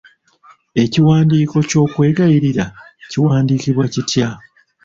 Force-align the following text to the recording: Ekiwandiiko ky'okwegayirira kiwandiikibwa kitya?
Ekiwandiiko 0.83 1.57
ky'okwegayirira 1.69 2.65
kiwandiikibwa 3.09 3.85
kitya? 3.93 4.27